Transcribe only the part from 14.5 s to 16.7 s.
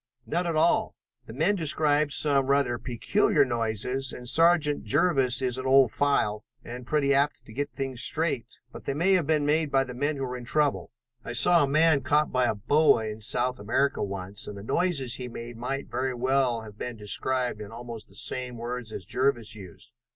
the noises he made might very well